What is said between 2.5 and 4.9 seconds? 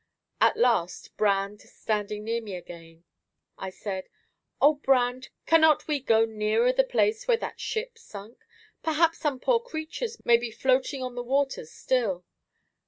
again, I said, "O